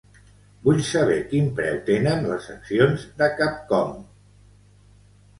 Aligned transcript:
Vull 0.67 0.79
saber 0.91 1.17
quin 1.33 1.49
preu 1.59 1.75
tenen 1.89 2.25
les 2.31 2.47
accions 2.53 3.03
de 3.19 3.27
Capcom. 3.41 3.93